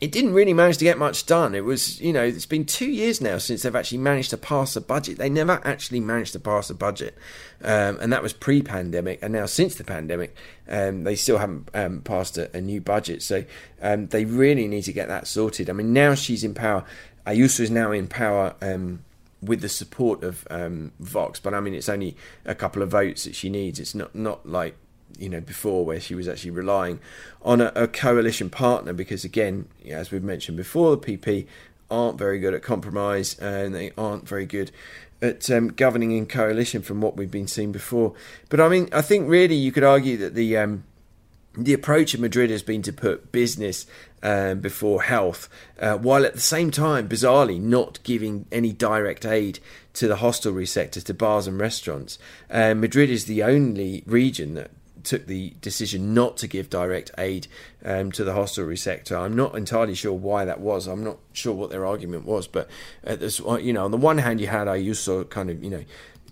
[0.00, 1.56] it didn't really manage to get much done.
[1.56, 4.76] It was, you know, it's been two years now since they've actually managed to pass
[4.76, 5.18] a budget.
[5.18, 7.18] They never actually managed to pass a budget,
[7.62, 9.18] um, and that was pre-pandemic.
[9.22, 10.36] And now, since the pandemic,
[10.68, 13.22] um, they still haven't um, passed a, a, new budget.
[13.22, 13.44] So
[13.82, 15.68] um, they really need to get that sorted.
[15.68, 16.84] I mean, now she's in power.
[17.26, 19.00] Ayuso is now in power um,
[19.42, 23.24] with the support of um, Vox, but I mean, it's only a couple of votes
[23.24, 23.78] that she needs.
[23.78, 24.76] It's not not like
[25.18, 27.00] you know before where she was actually relying
[27.42, 31.46] on a, a coalition partner because again as we've mentioned before the PP
[31.90, 34.70] aren't very good at compromise and they aren't very good
[35.22, 38.12] at um, governing in coalition from what we've been seeing before
[38.50, 40.84] but I mean I think really you could argue that the um,
[41.56, 43.86] the approach of Madrid has been to put business
[44.22, 45.48] um, before health,
[45.80, 49.60] uh, while at the same time, bizarrely, not giving any direct aid
[49.94, 52.18] to the hostelry sector, to bars and restaurants.
[52.50, 54.70] Uh, Madrid is the only region that
[55.04, 57.46] took the decision not to give direct aid
[57.84, 59.16] um, to the hostelry sector.
[59.16, 60.86] I'm not entirely sure why that was.
[60.86, 62.68] I'm not sure what their argument was, but
[63.02, 65.84] this, you know, on the one hand, you had Ayuso kind of, you know,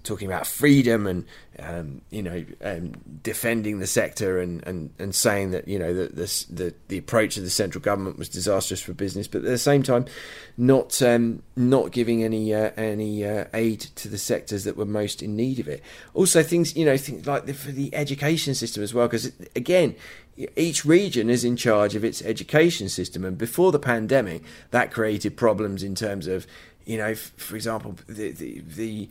[0.02, 1.24] talking about freedom and
[1.58, 2.92] um, you know um,
[3.22, 7.44] defending the sector and, and, and saying that you know the, the the approach of
[7.44, 10.06] the central government was disastrous for business, but at the same time
[10.56, 15.22] not um, not giving any uh, any uh, aid to the sectors that were most
[15.22, 15.82] in need of it.
[16.14, 19.94] Also, things you know things like the, for the education system as well, because again.
[20.54, 25.34] Each region is in charge of its education system, and before the pandemic, that created
[25.34, 26.46] problems in terms of,
[26.84, 29.08] you know, for example, the the, the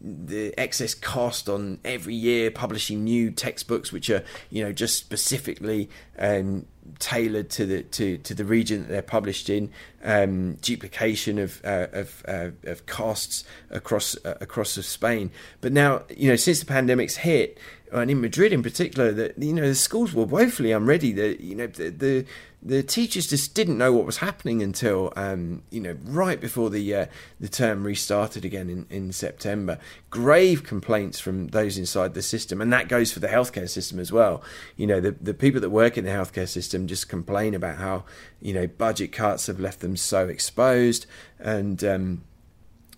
[0.00, 5.90] the excess cost on every year publishing new textbooks which are you know just specifically
[6.18, 6.66] um,
[6.98, 9.70] tailored to the to, to the region that they're published in
[10.04, 16.02] um, duplication of uh, of, uh, of costs across uh, across of Spain but now
[16.14, 17.58] you know since the pandemic's hit
[17.92, 21.54] and in Madrid in particular that you know the schools were woefully unready the you
[21.54, 22.26] know the, the
[22.60, 26.94] the teachers just didn't know what was happening until um, you know right before the
[26.94, 27.06] uh,
[27.38, 29.78] the term restarted again in, in September.
[30.10, 34.10] Grave complaints from those inside the system, and that goes for the healthcare system as
[34.10, 34.42] well.
[34.76, 38.04] You know the the people that work in the healthcare system just complain about how
[38.40, 41.06] you know budget cuts have left them so exposed
[41.38, 41.82] and.
[41.82, 42.22] Um,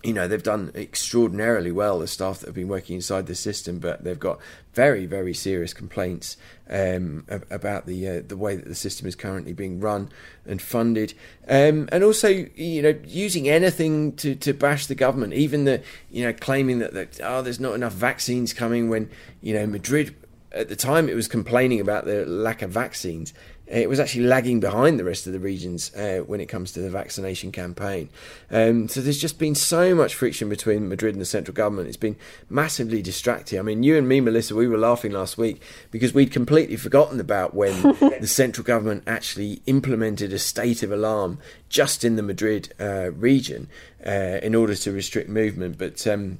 [0.03, 3.79] you know they've done extraordinarily well the staff that have been working inside the system
[3.79, 4.39] but they've got
[4.73, 6.37] very very serious complaints
[6.69, 10.09] um, about the uh, the way that the system is currently being run
[10.45, 11.13] and funded
[11.47, 16.23] um, and also you know using anything to, to bash the government even the you
[16.23, 19.09] know claiming that, that oh there's not enough vaccines coming when
[19.41, 20.15] you know Madrid
[20.51, 23.33] at the time it was complaining about the lack of vaccines
[23.71, 26.81] it was actually lagging behind the rest of the regions uh, when it comes to
[26.81, 28.09] the vaccination campaign.
[28.49, 31.87] Um, so there's just been so much friction between Madrid and the central government.
[31.87, 32.17] It's been
[32.49, 33.59] massively distracting.
[33.59, 37.19] I mean, you and me, Melissa, we were laughing last week because we'd completely forgotten
[37.19, 37.81] about when
[38.19, 43.69] the central government actually implemented a state of alarm just in the Madrid uh, region
[44.05, 45.77] uh, in order to restrict movement.
[45.77, 46.39] But um,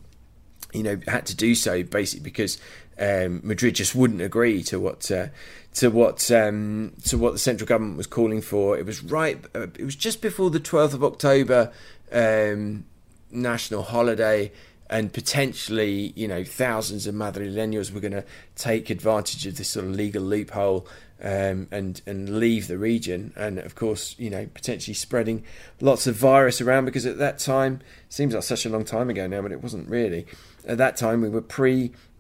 [0.74, 2.58] you know, had to do so basically because
[3.02, 5.28] um, Madrid just wouldn't agree to what uh,
[5.74, 8.78] to what um, to what the central government was calling for.
[8.78, 9.44] It was right.
[9.56, 11.72] Uh, it was just before the twelfth of October
[12.12, 12.86] um,
[13.32, 14.52] national holiday,
[14.88, 19.86] and potentially, you know, thousands of Madrileños were going to take advantage of this sort
[19.86, 20.86] of legal loophole
[21.24, 25.44] um, and and leave the region, and of course, you know, potentially spreading
[25.80, 29.26] lots of virus around because at that time seems like such a long time ago
[29.26, 30.28] now, but it wasn't really.
[30.68, 31.42] At that time, we were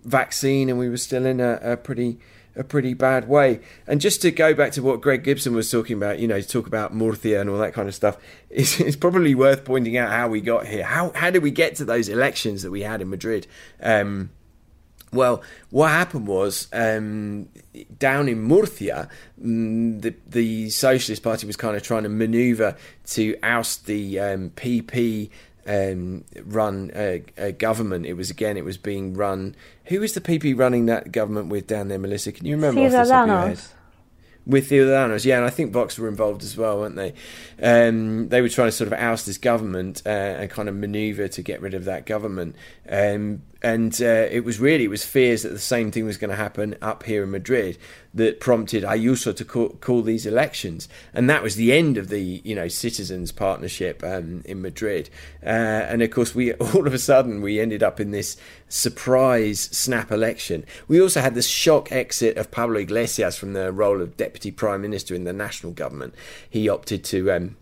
[0.02, 2.20] pre-vaccine, and we were still in a, a pretty
[2.56, 3.62] a pretty bad way.
[3.88, 6.48] And just to go back to what Greg Gibson was talking about, you know, to
[6.48, 8.18] talk about Murcia and all that kind of stuff,
[8.50, 10.84] it's, it's, probably worth pointing out how we got here.
[10.84, 13.48] How how did we get to those elections that we had in Madrid?
[13.82, 14.32] Um,
[15.14, 17.50] well, what happened was um,
[18.00, 19.10] down in Murcia,
[19.42, 24.50] mm, the the Socialist Party was kind of trying to manoeuvre to oust the um,
[24.52, 25.30] PP
[25.68, 28.06] um, run a, a, government.
[28.06, 29.56] It was again, it was being run.
[29.86, 32.32] Who was the PP running that government with down there, Melissa?
[32.32, 32.82] Can you remember?
[32.82, 33.72] Ciudadanos
[34.46, 37.14] with the Ciudadanos, yeah, and I think Vox were involved as well, weren't they?
[37.62, 41.30] Um, they were trying to sort of oust this government uh, and kind of manoeuvre
[41.30, 42.56] to get rid of that government.
[42.90, 46.32] Um, and uh, it was really it was fears that the same thing was going
[46.32, 47.78] to happen up here in Madrid
[48.14, 52.42] that prompted Ayuso to call, call, these elections, and that was the end of the
[52.44, 55.10] you know citizens partnership um, in Madrid.
[55.44, 55.50] Uh,
[55.90, 58.36] and of course, we all of a sudden we ended up in this
[58.68, 60.66] surprise snap election.
[60.88, 64.82] We also had the shock exit of Pablo Iglesias from the role of deputy prime
[64.82, 66.16] minister in the national government.
[66.50, 67.58] He opted to um,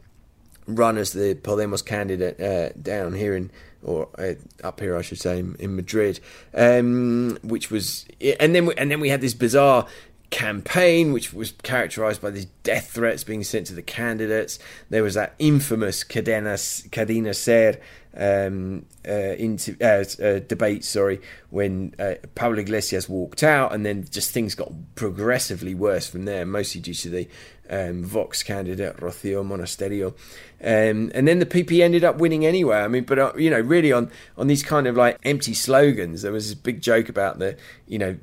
[0.66, 3.52] run as the Podemos candidate uh, down here in
[3.84, 6.20] or uh, up here, I should say, in, in Madrid,
[6.54, 8.06] um, which was,
[8.40, 9.88] and then we, and then we had this bizarre
[10.30, 14.60] campaign, which was characterized by these death threats being sent to the candidates.
[14.90, 16.56] There was that infamous Cadena,
[16.90, 17.80] Cadena Ser
[18.16, 24.06] um, uh, into, uh, uh, debate, sorry, when uh, Pablo Iglesias walked out, and then
[24.10, 27.28] just things got progressively worse from there, mostly due to the
[27.70, 30.14] um, Vox candidate Rocio Monasterio,
[30.62, 32.78] um, and then the PP ended up winning anyway.
[32.78, 36.24] I mean, but uh, you know, really on on these kind of like empty slogans,
[36.24, 38.18] there was this big joke about the you know.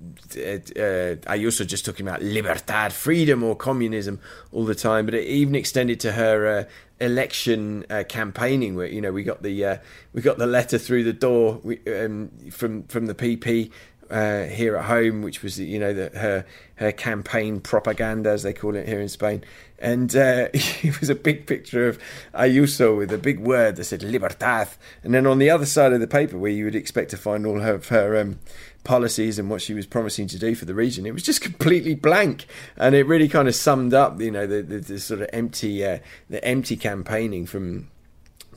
[0.00, 4.20] Uh, Ayuso just talking about libertad, freedom, or communism
[4.52, 6.64] all the time, but it even extended to her uh,
[7.00, 8.76] election uh, campaigning.
[8.76, 9.76] Where you know we got the uh,
[10.12, 13.72] we got the letter through the door we, um, from from the PP
[14.10, 18.52] uh, here at home, which was you know the, her her campaign propaganda as they
[18.52, 19.42] call it here in Spain,
[19.78, 21.98] and uh, it was a big picture of
[22.34, 24.68] Ayuso with a big word that said libertad,
[25.02, 27.46] and then on the other side of the paper where you would expect to find
[27.46, 28.38] all of her um,
[28.84, 31.94] policies and what she was promising to do for the region, it was just completely
[31.94, 35.28] blank, and it really kind of summed up you know the, the, the sort of
[35.32, 37.88] empty uh, the empty campaigning from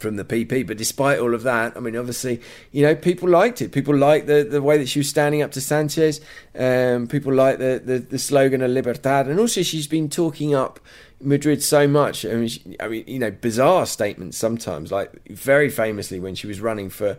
[0.02, 0.68] from the PP.
[0.68, 3.72] But despite all of that, I mean, obviously, you know, people liked it.
[3.72, 6.20] People liked the, the way that she was standing up to Sanchez.
[6.58, 9.28] Um, people liked the, the, the slogan of Libertad.
[9.28, 10.80] And also, she's been talking up
[11.22, 12.26] Madrid so much.
[12.26, 14.92] I mean, she, I mean, you know, bizarre statements sometimes.
[14.92, 17.18] Like, very famously, when she was running for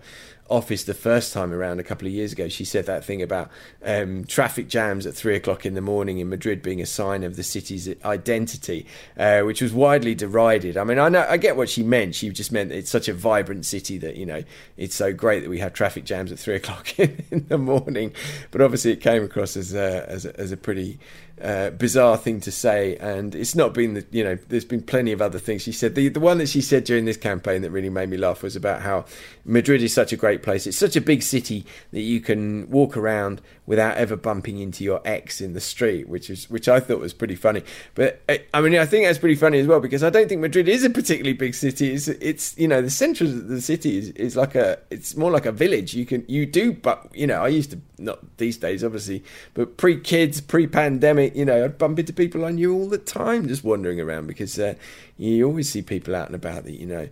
[0.53, 3.51] office the first time around a couple of years ago, she said that thing about
[3.83, 7.37] um, traffic jams at three o'clock in the morning in Madrid being a sign of
[7.37, 8.87] the city's identity,
[9.17, 10.77] uh, which was widely derided.
[10.77, 12.15] I mean, I know I get what she meant.
[12.15, 14.45] She just meant it's such a vibrant city that you know
[14.77, 18.13] it's so great that we have traffic jams at three o'clock in, in the morning.
[18.51, 20.99] But obviously, it came across as a, as a, as a pretty
[21.43, 24.39] uh, bizarre thing to say, and it's not been the you know.
[24.49, 25.95] There's been plenty of other things she said.
[25.95, 28.55] The the one that she said during this campaign that really made me laugh was
[28.55, 29.05] about how
[29.45, 30.67] Madrid is such a great place.
[30.67, 35.01] It's such a big city that you can walk around without ever bumping into your
[35.05, 37.63] ex in the street, which is which I thought was pretty funny.
[37.95, 40.41] But uh, I mean, I think that's pretty funny as well because I don't think
[40.41, 41.93] Madrid is a particularly big city.
[41.93, 45.31] It's, it's you know the centre of the city is, is like a it's more
[45.31, 45.95] like a village.
[45.95, 49.25] You can you do, but you know I used to not these days obviously,
[49.55, 52.99] but pre kids, pre pandemic you know, I'd bump into people I knew all the
[52.99, 54.75] time just wandering around because uh,
[55.17, 57.09] you always see people out and about that you know.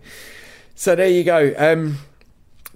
[0.75, 1.53] So there you go.
[1.57, 1.97] Um,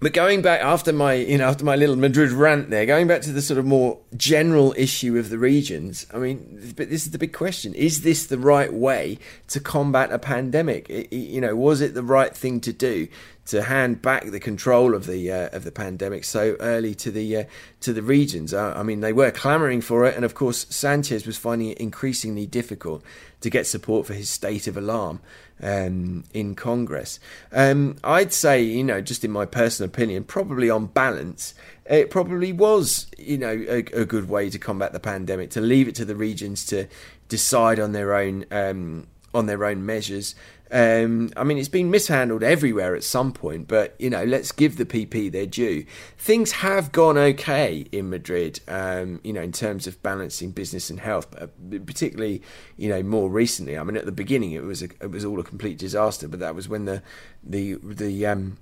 [0.05, 3.23] but going back after my, you know, after my little Madrid rant there, going back
[3.23, 6.05] to the sort of more general issue of the regions.
[6.13, 10.11] I mean, but this is the big question: Is this the right way to combat
[10.11, 10.87] a pandemic?
[10.91, 13.07] It, you know, was it the right thing to do
[13.45, 17.37] to hand back the control of the uh, of the pandemic so early to the
[17.37, 17.43] uh,
[17.81, 18.53] to the regions.
[18.53, 21.79] Uh, I mean, they were clamouring for it, and of course, Sanchez was finding it
[21.79, 23.03] increasingly difficult
[23.41, 25.19] to get support for his state of alarm
[25.61, 27.19] um, in Congress.
[27.51, 31.53] Um, I'd say, you know, just in my personal opinion, probably on balance,
[31.85, 35.87] it probably was, you know, a, a good way to combat the pandemic to leave
[35.87, 36.87] it to the regions to
[37.29, 40.35] decide on their own um, on their own measures.
[40.71, 44.77] Um, I mean, it's been mishandled everywhere at some point, but you know, let's give
[44.77, 45.85] the PP their due.
[46.17, 50.99] Things have gone okay in Madrid, um, you know, in terms of balancing business and
[50.99, 51.47] health, uh,
[51.85, 52.41] particularly,
[52.77, 53.77] you know, more recently.
[53.77, 56.39] I mean, at the beginning, it was a, it was all a complete disaster, but
[56.39, 57.03] that was when the
[57.43, 58.57] the the um,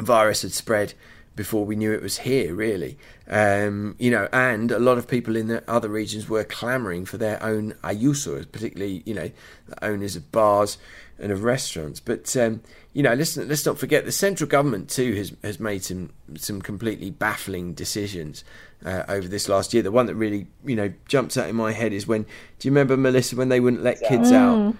[0.00, 0.94] virus had spread
[1.34, 2.98] before we knew it was here, really.
[3.26, 7.16] Um, you know, and a lot of people in the other regions were clamouring for
[7.16, 9.30] their own Ayuso, particularly, you know,
[9.66, 10.76] the owners of bars
[11.22, 12.00] and of restaurants.
[12.00, 12.60] But um,
[12.92, 16.60] you know, let's let's not forget the central government too has has made some some
[16.60, 18.44] completely baffling decisions
[18.84, 19.82] uh, over this last year.
[19.82, 22.24] The one that really you know jumps out in my head is when
[22.58, 24.34] do you remember Melissa when they wouldn't let kids mm.
[24.34, 24.76] out?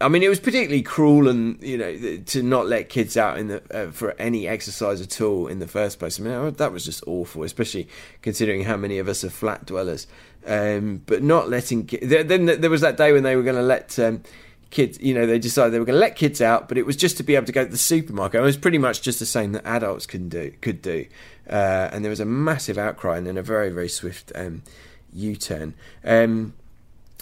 [0.00, 3.46] I mean, it was particularly cruel, and you know, to not let kids out in
[3.46, 6.18] the uh, for any exercise at all in the first place.
[6.18, 7.88] I mean, that was just awful, especially
[8.20, 10.08] considering how many of us are flat dwellers.
[10.44, 13.96] Um, but not letting then there was that day when they were going to let
[13.98, 14.22] um,
[14.70, 16.96] kids, you know, they decided they were going to let kids out, but it was
[16.96, 18.40] just to be able to go to the supermarket.
[18.40, 21.06] It was pretty much just the same that adults can do, could do.
[21.48, 24.62] Uh, and there was a massive outcry and then a very, very swift um,
[25.12, 25.74] U-turn.
[26.04, 26.54] Um,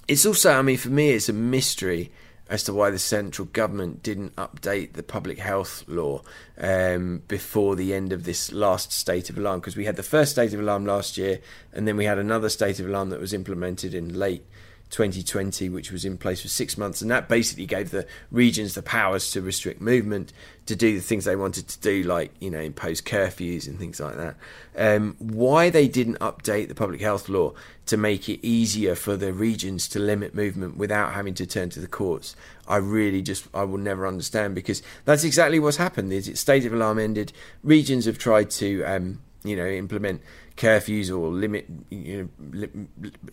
[0.09, 2.11] it's also, I mean, for me, it's a mystery
[2.49, 6.23] as to why the central government didn't update the public health law
[6.59, 9.59] um, before the end of this last state of alarm.
[9.59, 11.41] Because we had the first state of alarm last year,
[11.73, 14.45] and then we had another state of alarm that was implemented in late
[14.91, 18.83] 2020, which was in place for six months, and that basically gave the regions the
[18.83, 20.33] powers to restrict movement,
[20.67, 24.01] to do the things they wanted to do, like you know impose curfews and things
[24.01, 24.37] like that.
[24.77, 27.53] Um, why they didn't update the public health law
[27.87, 31.81] to make it easier for the regions to limit movement without having to turn to
[31.81, 32.37] the courts,
[32.69, 36.13] I really just I will never understand because that's exactly what's happened.
[36.13, 37.33] Is The state of alarm ended.
[37.63, 40.23] Regions have tried to um, you know implement
[40.57, 42.79] curfews or limit, you know,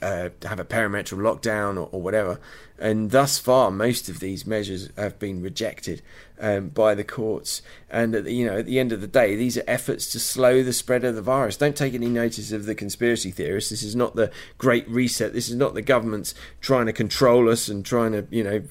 [0.01, 2.39] uh, have a perimeter lockdown or, or, whatever.
[2.77, 6.01] And thus far, most of these measures have been rejected
[6.39, 7.61] um, by the courts.
[7.89, 10.19] And at the, you know, at the end of the day, these are efforts to
[10.19, 11.55] slow the spread of the virus.
[11.55, 13.69] Don't take any notice of the conspiracy theorists.
[13.69, 15.31] This is not the Great Reset.
[15.31, 18.63] This is not the government's trying to control us and trying to, you know,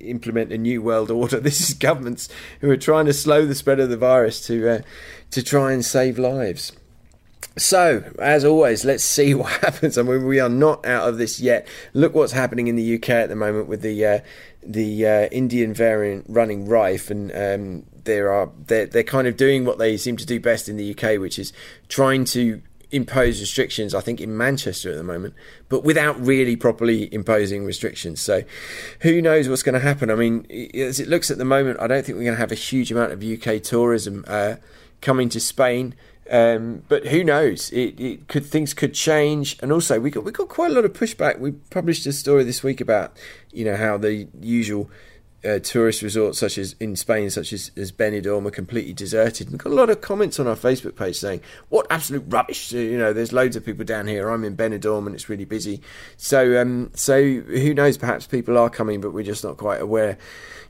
[0.00, 1.40] implement a new world order.
[1.48, 2.28] This is governments
[2.60, 4.80] who are trying to slow the spread of the virus to uh,
[5.30, 6.72] to try and save lives.
[7.56, 9.98] So, as always, let's see what happens.
[9.98, 11.66] I mean, we are not out of this yet.
[11.92, 14.20] Look what's happening in the UK at the moment with the uh,
[14.62, 19.64] the uh, Indian variant running rife, and um, there are they're, they're kind of doing
[19.64, 21.52] what they seem to do best in the UK, which is
[21.88, 25.34] trying to impose restrictions, I think, in Manchester at the moment,
[25.68, 28.20] but without really properly imposing restrictions.
[28.20, 28.42] So
[29.00, 30.10] who knows what's going to happen?
[30.10, 32.52] I mean, as it looks at the moment, I don't think we're going to have
[32.52, 34.56] a huge amount of UK tourism uh,
[35.00, 35.94] coming to Spain.
[36.30, 37.70] Um, but who knows?
[37.70, 40.84] It, it, could things could change, and also we got we got quite a lot
[40.84, 41.38] of pushback.
[41.38, 43.16] We published a story this week about
[43.50, 44.90] you know how the usual
[45.44, 49.50] uh, tourist resorts such as in Spain, such as, as Benidorm, are completely deserted.
[49.50, 52.98] We've got a lot of comments on our Facebook page saying, "What absolute rubbish!" You
[52.98, 54.30] know, there's loads of people down here.
[54.30, 55.80] I'm in Benidorm and it's really busy.
[56.16, 57.96] So, um, so who knows?
[57.96, 60.18] Perhaps people are coming, but we're just not quite aware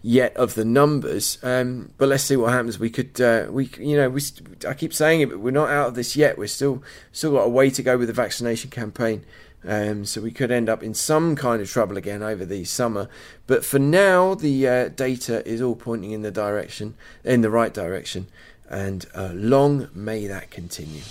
[0.03, 1.39] yet of the numbers.
[1.43, 2.79] Um, but let's see what happens.
[2.79, 4.21] We could, uh, we, you know, we.
[4.69, 6.37] I keep saying it, but we're not out of this yet.
[6.37, 9.25] We're still still got a way to go with the vaccination campaign.
[9.65, 13.09] Um, so we could end up in some kind of trouble again over the summer.
[13.47, 16.95] But for now, the uh, data is all pointing in the direction,
[17.25, 18.29] in the right direction,
[18.71, 21.03] and uh, long may that continue.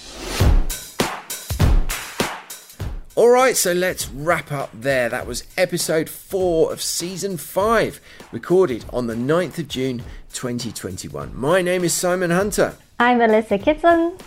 [3.17, 5.09] All right, so let's wrap up there.
[5.09, 7.99] That was episode four of season five,
[8.31, 11.35] recorded on the 9th of June 2021.
[11.35, 12.75] My name is Simon Hunter.
[12.99, 14.19] I'm Melissa Kitson.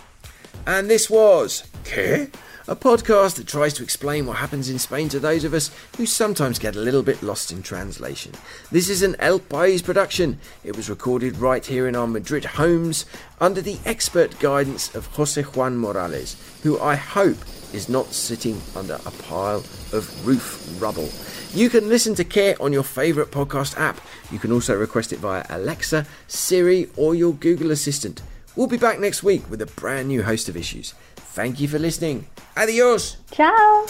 [0.67, 2.29] And this was ¿Qué?
[2.67, 6.05] A podcast that tries to explain what happens in Spain to those of us who
[6.05, 8.33] sometimes get a little bit lost in translation.
[8.71, 10.37] This is an El País production.
[10.63, 13.07] It was recorded right here in our Madrid homes
[13.39, 17.39] under the expert guidance of Jose Juan Morales, who I hope
[17.73, 21.09] is not sitting under a pile of roof rubble.
[21.55, 23.99] You can listen to Qué on your favourite podcast app.
[24.31, 28.21] You can also request it via Alexa, Siri, or your Google Assistant.
[28.55, 30.93] We'll be back next week with a brand new host of issues.
[31.33, 32.27] Thank you for listening.
[32.57, 33.15] Adios.
[33.31, 33.85] Ciao.